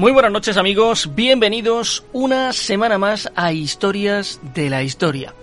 [0.00, 5.34] Muy buenas noches amigos, bienvenidos una semana más a Historias de la Historia.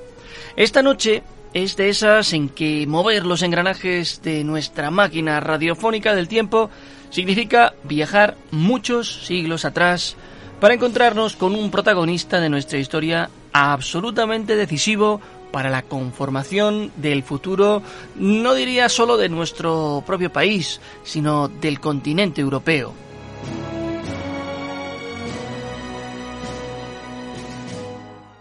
[0.55, 1.21] Esta noche
[1.53, 6.72] es de esas en que mover los engranajes de nuestra máquina radiofónica del tiempo
[7.11, 10.16] significa viajar muchos siglos atrás
[10.59, 17.83] para encontrarnos con un protagonista de nuestra historia absolutamente decisivo para la conformación del futuro,
[18.16, 23.06] no diría solo de nuestro propio país, sino del continente europeo.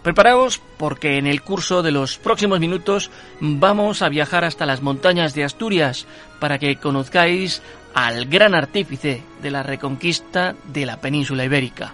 [0.06, 5.34] Preparaos porque en el curso de los próximos minutos vamos a viajar hasta las montañas
[5.34, 6.06] de Asturias
[6.38, 7.60] para que conozcáis
[7.92, 11.92] al gran artífice de la reconquista de la península ibérica.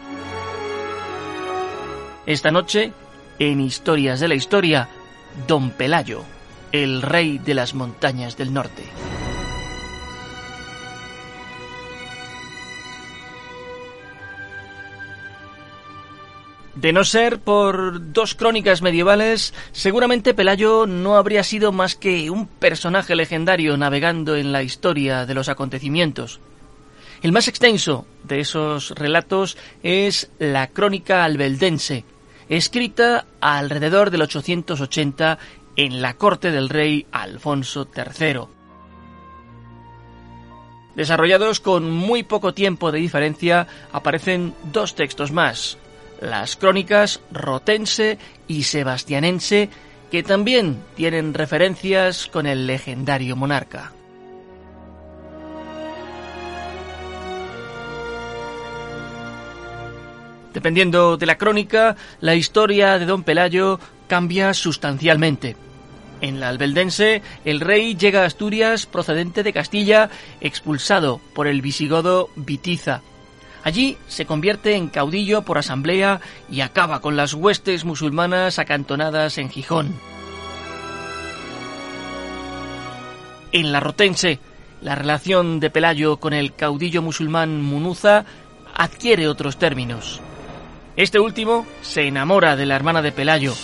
[2.26, 2.92] Esta noche,
[3.38, 4.90] en Historias de la Historia,
[5.48, 6.22] Don Pelayo,
[6.70, 8.82] el rey de las montañas del norte.
[16.74, 22.46] De no ser por dos crónicas medievales, seguramente Pelayo no habría sido más que un
[22.46, 26.40] personaje legendario navegando en la historia de los acontecimientos.
[27.20, 32.04] El más extenso de esos relatos es la Crónica albeldense,
[32.48, 35.38] escrita alrededor del 880
[35.76, 38.40] en la corte del rey Alfonso III.
[40.96, 45.78] Desarrollados con muy poco tiempo de diferencia, aparecen dos textos más,
[46.22, 48.16] las crónicas rotense
[48.46, 49.68] y sebastianense,
[50.10, 53.92] que también tienen referencias con el legendario monarca.
[60.54, 65.56] Dependiendo de la crónica, la historia de don Pelayo cambia sustancialmente.
[66.20, 70.08] En la albeldense, el rey llega a Asturias procedente de Castilla,
[70.40, 73.02] expulsado por el visigodo Vitiza,
[73.64, 79.50] Allí se convierte en caudillo por asamblea y acaba con las huestes musulmanas acantonadas en
[79.50, 79.94] Gijón.
[83.52, 84.40] En la Rotense,
[84.80, 88.24] la relación de Pelayo con el caudillo musulmán Munuza
[88.74, 90.20] adquiere otros términos.
[90.96, 93.54] Este último se enamora de la hermana de Pelayo,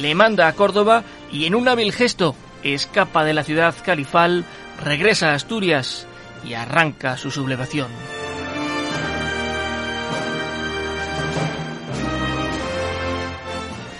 [0.00, 4.44] le manda a Córdoba y en un hábil gesto escapa de la ciudad califal,
[4.82, 6.06] regresa a Asturias
[6.44, 7.88] y arranca su sublevación.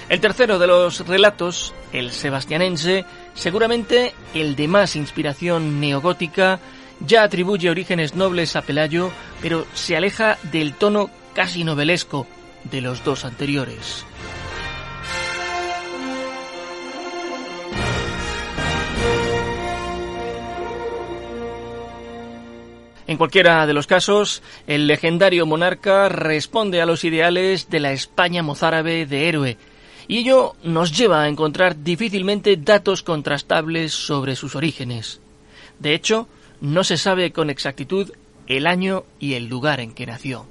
[0.09, 6.61] El tercero de los relatos, el sebastianense, seguramente el de más inspiración neogótica,
[7.01, 9.11] ya atribuye orígenes nobles a Pelayo,
[9.43, 12.27] pero se aleja del tono casi novelesco
[12.71, 14.07] de los dos anteriores.
[23.09, 28.43] En cualquiera de los casos, el legendario monarca responde a los ideales de la España
[28.43, 29.59] mozárabe de héroe,
[30.09, 35.21] y ello nos lleva a encontrar difícilmente datos contrastables sobre sus orígenes.
[35.79, 36.29] De hecho,
[36.61, 38.13] no se sabe con exactitud
[38.47, 40.47] el año y el lugar en que nació.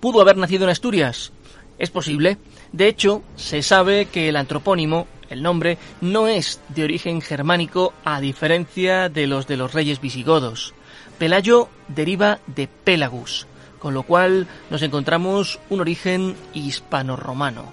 [0.00, 1.32] ¿Pudo haber nacido en Asturias?
[1.78, 2.38] Es posible.
[2.72, 8.20] De hecho, se sabe que el antropónimo, el nombre, no es de origen germánico a
[8.20, 10.74] diferencia de los de los reyes visigodos.
[11.18, 13.46] Pelayo deriva de Pelagus,
[13.78, 17.72] con lo cual nos encontramos un origen hispano-romano.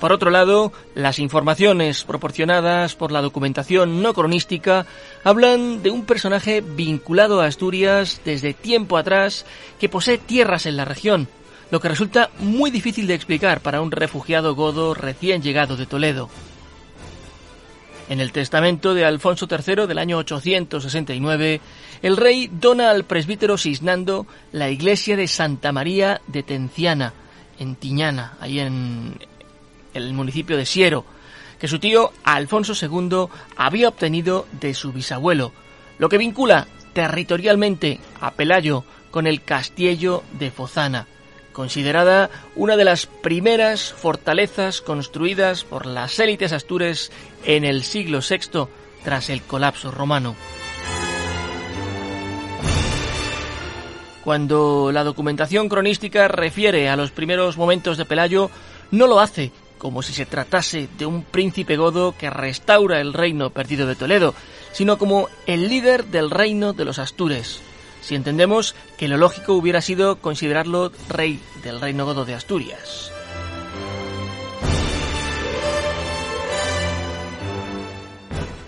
[0.00, 4.86] Por otro lado, las informaciones proporcionadas por la documentación no cronística
[5.24, 9.44] hablan de un personaje vinculado a Asturias desde tiempo atrás
[9.78, 11.28] que posee tierras en la región,
[11.70, 16.28] lo que resulta muy difícil de explicar para un refugiado godo recién llegado de Toledo.
[18.08, 21.60] En el testamento de Alfonso III del año 869,
[22.02, 27.12] el rey dona al presbítero Cisnando la iglesia de Santa María de Tenciana,
[27.60, 29.14] en Tiñana, ahí en
[29.94, 31.04] el municipio de Siero,
[31.60, 33.26] que su tío Alfonso II
[33.56, 35.52] había obtenido de su bisabuelo,
[35.98, 38.82] lo que vincula territorialmente a Pelayo
[39.12, 41.06] con el castillo de Fozana,
[41.52, 47.10] considerada una de las primeras fortalezas construidas por las élites astures
[47.44, 48.68] en el siglo VI
[49.04, 50.36] tras el colapso romano.
[54.24, 58.50] Cuando la documentación cronística refiere a los primeros momentos de Pelayo,
[58.90, 59.50] no lo hace
[59.80, 64.34] como si se tratase de un príncipe godo que restaura el reino perdido de Toledo,
[64.72, 67.62] sino como el líder del reino de los Astures,
[68.00, 73.12] si entendemos que lo lógico hubiera sido considerarlo rey del reino godo de Asturias.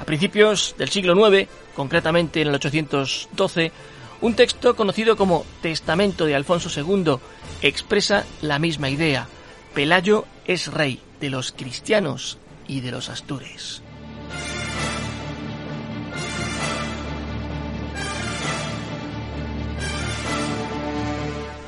[0.01, 3.73] A principios del siglo IX, concretamente en el 812,
[4.21, 7.17] un texto conocido como Testamento de Alfonso II
[7.63, 9.29] expresa la misma idea.
[9.75, 12.39] Pelayo es rey de los cristianos
[12.69, 13.83] y de los astures.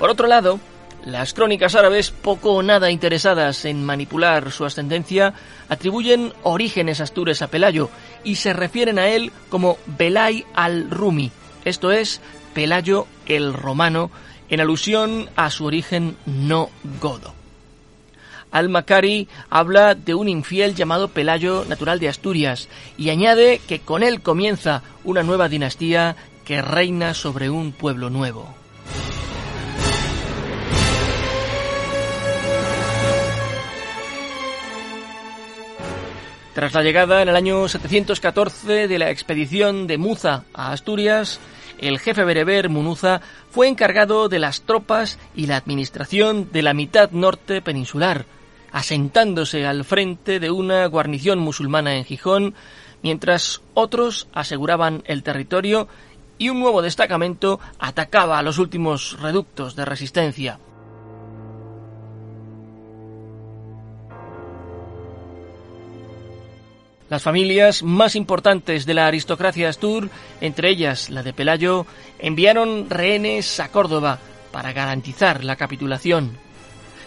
[0.04, 0.60] Por otro lado,
[1.06, 5.32] las crónicas árabes, poco o nada interesadas en manipular su ascendencia,
[5.70, 7.88] atribuyen orígenes astures a Pelayo
[8.22, 11.32] y se refieren a él como Belay al-Rumi,
[11.64, 12.20] esto es,
[12.52, 14.10] Pelayo el Romano,
[14.50, 16.68] en alusión a su origen no
[17.00, 17.32] godo.
[18.50, 22.68] Al-Makari habla de un infiel llamado Pelayo, natural de Asturias,
[22.98, 26.14] y añade que con él comienza una nueva dinastía
[26.44, 28.63] que reina sobre un pueblo nuevo.
[36.54, 41.40] Tras la llegada en el año 714 de la expedición de Muza a Asturias,
[41.78, 43.20] el jefe bereber Munuza
[43.50, 48.26] fue encargado de las tropas y la administración de la mitad norte peninsular,
[48.70, 52.54] asentándose al frente de una guarnición musulmana en Gijón,
[53.02, 55.88] mientras otros aseguraban el territorio
[56.38, 60.60] y un nuevo destacamento atacaba a los últimos reductos de resistencia.
[67.14, 71.86] Las familias más importantes de la aristocracia astur, entre ellas la de Pelayo,
[72.18, 74.18] enviaron rehenes a Córdoba
[74.50, 76.36] para garantizar la capitulación.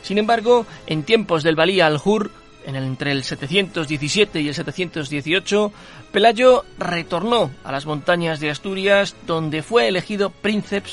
[0.04, 2.32] Sin embargo, en tiempos del Valí al-Hur,
[2.66, 5.74] entre el 717 y el 718,
[6.14, 10.90] Pelayo retornó a las montañas de Asturias, donde fue elegido príncipe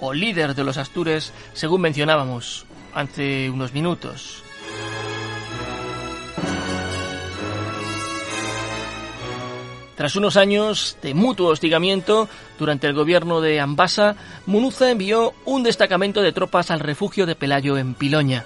[0.00, 4.42] o líder de los Astures, según mencionábamos hace unos minutos.
[9.96, 12.28] Tras unos años de mutuo hostigamiento
[12.58, 14.14] durante el gobierno de Ambasa,
[14.44, 18.44] Munuza envió un destacamento de tropas al refugio de Pelayo en Piloña.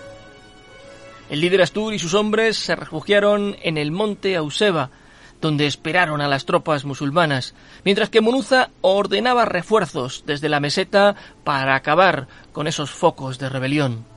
[1.29, 4.91] El líder Astur y sus hombres se refugiaron en el monte Auseba,
[5.41, 7.55] donde esperaron a las tropas musulmanas,
[7.85, 14.10] mientras que Munuza ordenaba refuerzos desde la meseta para acabar con esos focos de rebelión.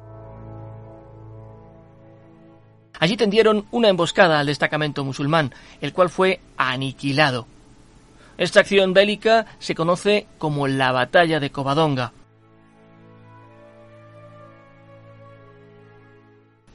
[2.99, 7.47] Allí tendieron una emboscada al destacamento musulmán, el cual fue aniquilado.
[8.37, 12.13] Esta acción bélica se conoce como la Batalla de Covadonga.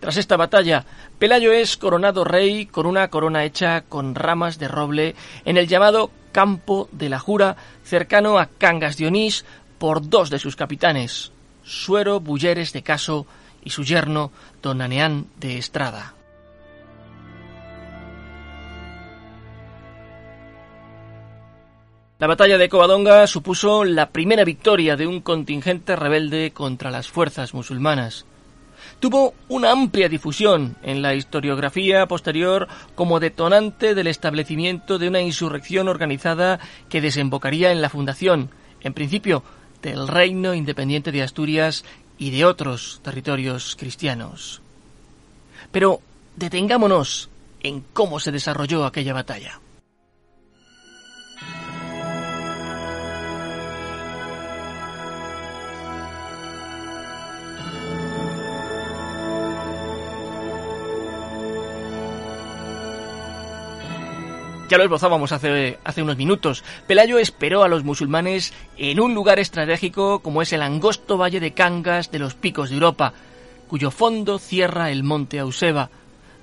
[0.01, 0.85] Tras esta batalla,
[1.19, 6.13] Pelayo es coronado rey con una corona hecha con ramas de roble en el llamado
[6.31, 9.45] Campo de la Jura, cercano a Cangas de Onís,
[9.79, 11.33] por dos de sus capitanes,
[11.65, 13.27] Suero Bulleres de Caso
[13.65, 14.31] y su yerno
[14.63, 16.15] Don Aneán de Estrada.
[22.19, 27.55] La batalla de Covadonga supuso la primera victoria de un contingente rebelde contra las fuerzas
[27.55, 28.27] musulmanas.
[28.99, 35.87] Tuvo una amplia difusión en la historiografía posterior como detonante del establecimiento de una insurrección
[35.87, 38.51] organizada que desembocaría en la fundación,
[38.81, 39.45] en principio,
[39.81, 41.85] del Reino Independiente de Asturias
[42.19, 44.61] y de otros territorios cristianos.
[45.71, 46.01] Pero
[46.37, 47.29] detengámonos
[47.63, 49.61] en cómo se desarrolló aquella batalla.
[64.69, 66.63] Ya lo esbozábamos hace, hace unos minutos.
[66.87, 71.55] Pelayo esperó a los musulmanes en un lugar estratégico como es el angosto valle de
[71.55, 73.15] Cangas de los Picos de Europa,
[73.67, 75.89] cuyo fondo cierra el monte Auseba,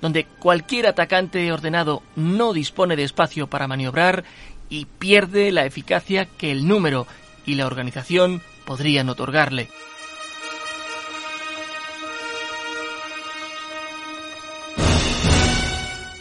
[0.01, 4.23] donde cualquier atacante ordenado no dispone de espacio para maniobrar
[4.69, 7.05] y pierde la eficacia que el número
[7.45, 9.69] y la organización podrían otorgarle.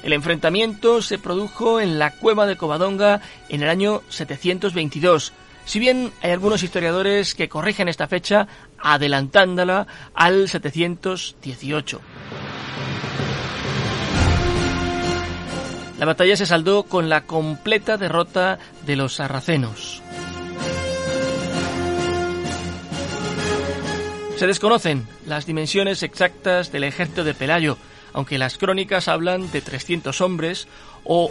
[0.05, 5.33] El enfrentamiento se produjo en la cueva de Covadonga en el año 722,
[5.65, 8.47] si bien hay algunos historiadores que corrigen esta fecha
[8.79, 12.03] adelantándola al 718.
[15.99, 20.03] La batalla se saldó con la completa derrota de los sarracenos.
[24.37, 27.79] Se desconocen las dimensiones exactas del ejército de Pelayo,
[28.15, 30.67] aunque las crónicas hablan de 300 hombres,
[31.05, 31.31] o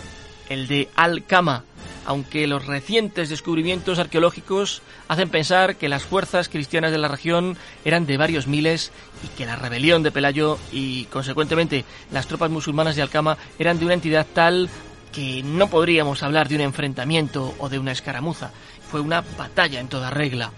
[0.50, 1.64] el de Al-Kama,
[2.06, 8.06] aunque los recientes descubrimientos arqueológicos hacen pensar que las fuerzas cristianas de la región eran
[8.06, 8.92] de varios miles
[9.24, 13.86] y que la rebelión de Pelayo y, consecuentemente, las tropas musulmanas de Alcama eran de
[13.86, 14.70] una entidad tal
[15.12, 18.52] que no podríamos hablar de un enfrentamiento o de una escaramuza.
[18.90, 20.52] Fue una batalla en toda regla.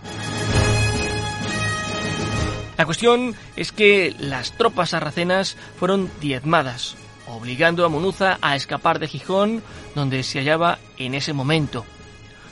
[2.77, 6.95] La cuestión es que las tropas sarracenas fueron diezmadas,
[7.27, 9.63] obligando a Munuza a escapar de Gijón,
[9.95, 11.85] donde se hallaba en ese momento.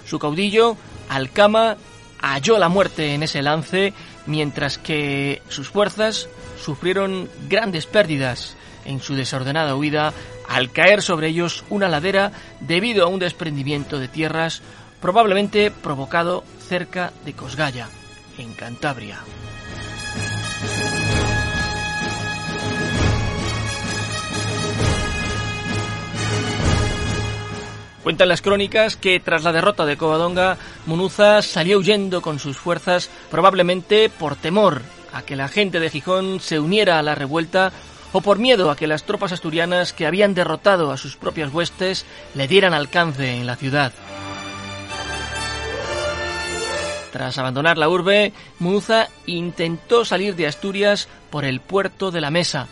[0.06, 0.78] Su caudillo,
[1.10, 1.78] Alcama,
[2.22, 3.94] halló la muerte en ese lance,
[4.26, 6.30] mientras que sus fuerzas
[6.64, 10.14] sufrieron grandes pérdidas en su desordenada huida
[10.48, 14.62] al caer sobre ellos una ladera debido a un desprendimiento de tierras
[15.02, 17.90] probablemente provocado cerca de Cosgaya,
[18.38, 19.20] en Cantabria.
[28.04, 33.10] Cuentan las crónicas que tras la derrota de Covadonga, Munuza salió huyendo con sus fuerzas,
[33.32, 34.82] probablemente por temor
[35.14, 37.72] a que la gente de Gijón se uniera a la revuelta
[38.12, 42.06] o por miedo a que las tropas asturianas que habían derrotado a sus propias huestes
[42.36, 43.94] le dieran alcance en la ciudad.
[47.14, 52.68] Tras abandonar la urbe, Munuza intentó salir de Asturias por el puerto de la Mesa,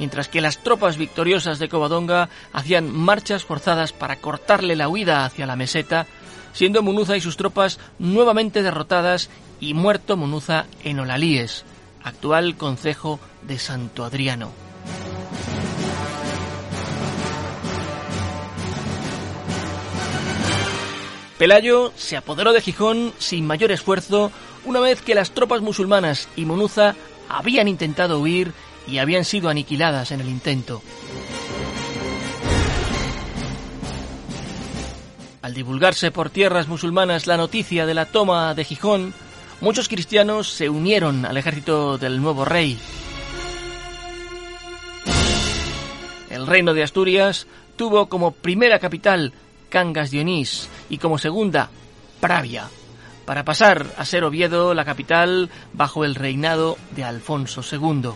[0.00, 5.46] mientras que las tropas victoriosas de Covadonga hacían marchas forzadas para cortarle la huida hacia
[5.46, 6.06] la meseta,
[6.52, 11.64] siendo Munuza y sus tropas nuevamente derrotadas y muerto Munuza en Olalíes,
[12.02, 14.50] actual concejo de Santo Adriano.
[21.38, 24.32] Pelayo se apoderó de Gijón sin mayor esfuerzo
[24.64, 26.94] una vez que las tropas musulmanas y Munuza
[27.28, 28.52] habían intentado huir
[28.86, 30.82] y habían sido aniquiladas en el intento.
[35.42, 39.12] Al divulgarse por tierras musulmanas la noticia de la toma de Gijón,
[39.60, 42.78] muchos cristianos se unieron al ejército del nuevo rey.
[46.30, 49.32] El reino de Asturias tuvo como primera capital
[49.68, 51.70] Cangas de Onís y como segunda
[52.20, 52.68] Pravia,
[53.24, 58.10] para pasar a ser Oviedo la capital bajo el reinado de Alfonso II.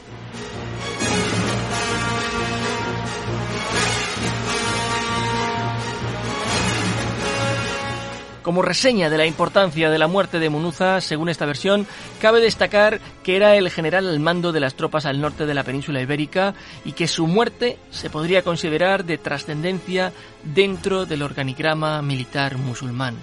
[8.50, 11.86] Como reseña de la importancia de la muerte de Munuza, según esta versión,
[12.20, 15.62] cabe destacar que era el general al mando de las tropas al norte de la
[15.62, 16.54] península ibérica
[16.84, 23.14] y que su muerte se podría considerar de trascendencia dentro del organigrama militar musulmán.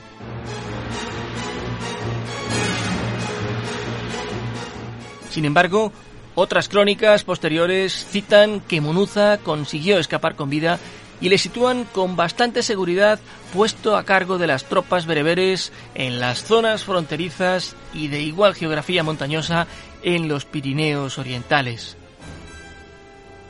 [5.29, 5.91] Sin embargo,
[6.35, 10.79] otras crónicas posteriores citan que Munuza consiguió escapar con vida
[11.19, 13.19] y le sitúan con bastante seguridad
[13.53, 19.03] puesto a cargo de las tropas bereberes en las zonas fronterizas y de igual geografía
[19.03, 19.67] montañosa
[20.03, 21.97] en los Pirineos orientales.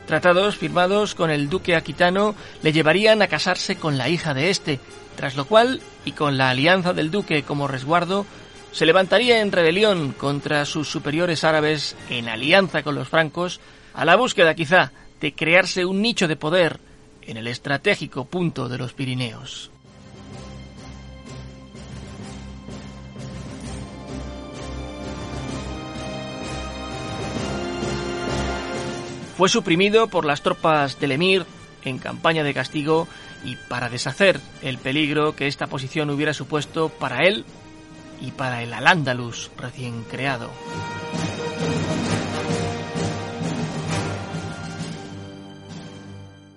[0.06, 4.80] Tratados firmados con el duque aquitano le llevarían a casarse con la hija de este,
[5.16, 8.24] tras lo cual, y con la alianza del duque como resguardo,
[8.72, 13.60] se levantaría en rebelión contra sus superiores árabes en alianza con los francos,
[13.92, 16.80] a la búsqueda quizá de crearse un nicho de poder
[17.28, 19.70] en el estratégico punto de los Pirineos.
[29.36, 31.46] Fue suprimido por las tropas del emir
[31.84, 33.06] en campaña de castigo
[33.44, 37.44] y para deshacer el peligro que esta posición hubiera supuesto para él
[38.20, 40.50] y para el Al-Ándalus recién creado.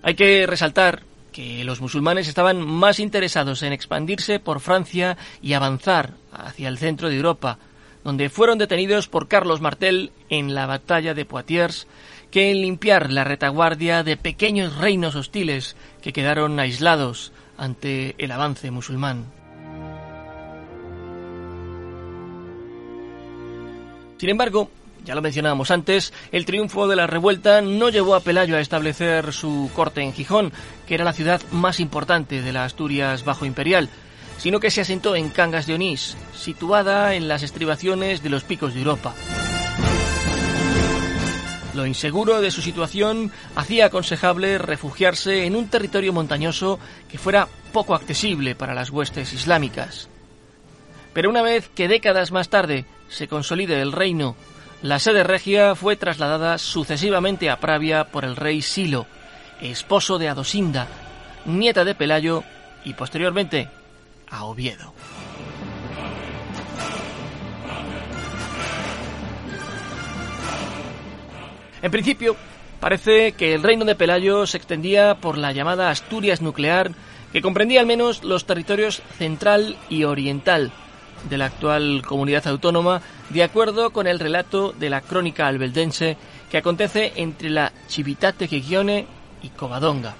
[0.03, 6.15] Hay que resaltar que los musulmanes estaban más interesados en expandirse por Francia y avanzar
[6.31, 7.57] hacia el centro de Europa,
[8.03, 11.87] donde fueron detenidos por Carlos Martel en la batalla de Poitiers,
[12.31, 18.71] que en limpiar la retaguardia de pequeños reinos hostiles que quedaron aislados ante el avance
[18.71, 19.25] musulmán.
[24.17, 24.69] Sin embargo,
[25.03, 29.33] ya lo mencionábamos antes, el triunfo de la revuelta no llevó a Pelayo a establecer
[29.33, 30.53] su corte en Gijón,
[30.87, 33.89] que era la ciudad más importante de la Asturias bajo imperial,
[34.37, 38.73] sino que se asentó en Cangas de Onís, situada en las estribaciones de los picos
[38.73, 39.13] de Europa.
[41.73, 46.79] Lo inseguro de su situación hacía aconsejable refugiarse en un territorio montañoso
[47.09, 50.09] que fuera poco accesible para las huestes islámicas.
[51.13, 54.35] Pero una vez que décadas más tarde se consolide el reino,
[54.81, 59.05] la sede regia fue trasladada sucesivamente a Pravia por el rey Silo,
[59.61, 60.87] esposo de Adosinda,
[61.45, 62.43] nieta de Pelayo
[62.83, 63.69] y posteriormente
[64.29, 64.93] a Oviedo.
[71.83, 72.35] En principio,
[72.79, 76.91] parece que el reino de Pelayo se extendía por la llamada Asturias nuclear,
[77.31, 80.71] que comprendía al menos los territorios central y oriental
[81.29, 86.17] de la actual comunidad autónoma, de acuerdo con el relato de la crónica albeldense
[86.49, 89.07] que acontece entre la Civitate Gigione
[89.41, 90.15] y Covadonga.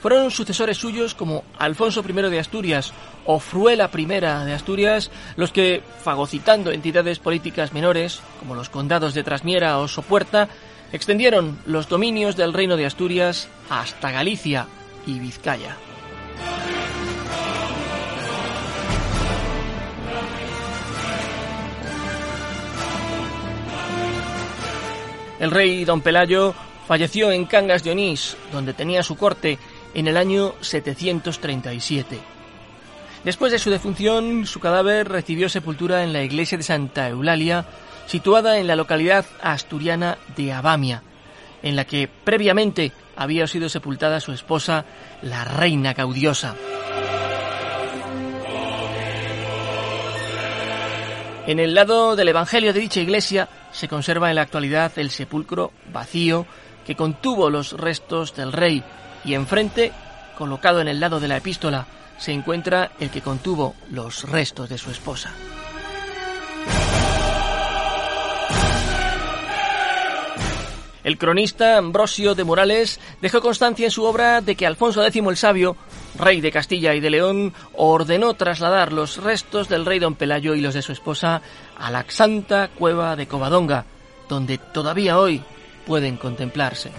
[0.00, 2.92] Fueron sucesores suyos como Alfonso I de Asturias
[3.24, 9.22] o Fruela I de Asturias los que, fagocitando entidades políticas menores, como los condados de
[9.22, 10.48] Trasmiera o Sopuerta,
[10.92, 14.66] extendieron los dominios del reino de Asturias hasta Galicia
[15.06, 15.76] y Vizcaya.
[25.42, 26.54] El rey don Pelayo
[26.86, 29.58] falleció en Cangas de Onís, donde tenía su corte,
[29.92, 32.16] en el año 737.
[33.24, 37.64] Después de su defunción, su cadáver recibió sepultura en la iglesia de Santa Eulalia,
[38.06, 41.02] situada en la localidad asturiana de Abamia,
[41.64, 44.84] en la que previamente había sido sepultada su esposa,
[45.22, 46.54] la reina gaudiosa.
[51.46, 55.72] En el lado del Evangelio de dicha iglesia se conserva en la actualidad el sepulcro
[55.92, 56.46] vacío
[56.86, 58.84] que contuvo los restos del rey
[59.24, 59.92] y enfrente,
[60.38, 64.78] colocado en el lado de la epístola, se encuentra el que contuvo los restos de
[64.78, 65.32] su esposa.
[71.04, 75.36] El cronista Ambrosio de Morales dejó constancia en su obra de que Alfonso X el
[75.36, 75.76] Sabio,
[76.16, 80.60] rey de Castilla y de León, ordenó trasladar los restos del rey don Pelayo y
[80.60, 81.42] los de su esposa
[81.76, 83.84] a la santa cueva de Covadonga,
[84.28, 85.42] donde todavía hoy
[85.86, 86.92] pueden contemplarse.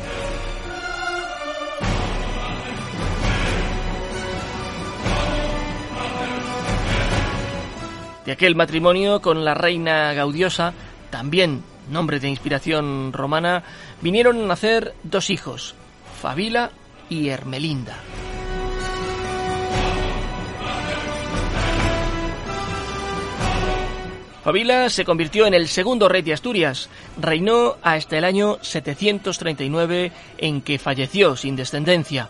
[8.26, 10.74] De aquel matrimonio con la reina Gaudiosa,
[11.10, 13.64] también nombre de inspiración romana,
[14.02, 15.76] vinieron a nacer dos hijos,
[16.22, 16.72] Fabila
[17.10, 17.98] y Hermelinda.
[24.44, 26.90] Fabila se convirtió en el segundo rey de Asturias.
[27.18, 32.28] Reinó hasta el año 739 en que falleció sin descendencia.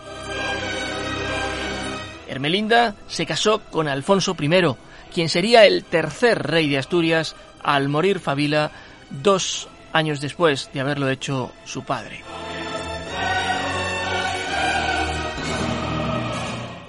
[2.28, 4.76] Hermelinda se casó con Alfonso I,
[5.12, 8.72] quien sería el tercer rey de Asturias al morir Fabila
[9.22, 12.24] dos años después de haberlo hecho su padre.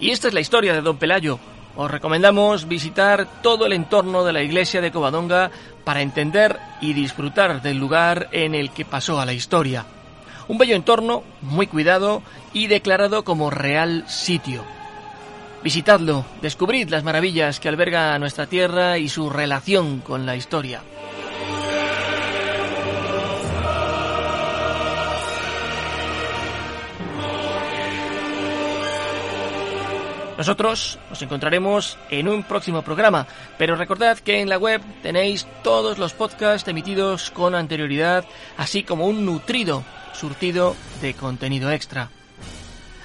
[0.00, 1.38] Y esta es la historia de Don Pelayo.
[1.76, 5.50] Os recomendamos visitar todo el entorno de la iglesia de Covadonga
[5.82, 9.84] para entender y disfrutar del lugar en el que pasó a la historia.
[10.46, 14.62] Un bello entorno, muy cuidado y declarado como real sitio.
[15.62, 20.82] Visitadlo, descubrid las maravillas que alberga nuestra tierra y su relación con la historia.
[30.36, 35.98] Nosotros nos encontraremos en un próximo programa, pero recordad que en la web tenéis todos
[35.98, 38.24] los podcasts emitidos con anterioridad,
[38.56, 42.10] así como un nutrido surtido de contenido extra.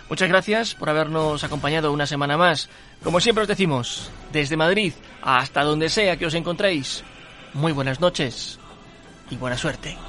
[0.10, 2.68] Muchas gracias por habernos acompañado una semana más.
[3.04, 7.04] Como siempre os decimos, desde Madrid hasta donde sea que os encontréis,
[7.54, 8.60] muy buenas noches
[9.30, 10.09] y buena suerte.